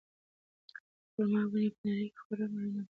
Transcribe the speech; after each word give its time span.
خورما 1.11 1.41
ونې 1.51 1.69
په 1.77 1.83
نړۍ 1.87 2.07
کې 2.13 2.17
خورا 2.23 2.45
مهم 2.53 2.61
نباتات 2.61 2.73
دي. 2.73 2.79